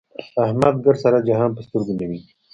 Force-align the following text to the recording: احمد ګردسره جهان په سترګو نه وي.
احمد 0.43 0.75
ګردسره 0.83 1.19
جهان 1.27 1.49
په 1.55 1.61
سترګو 1.67 1.93
نه 1.99 2.05
وي. 2.09 2.19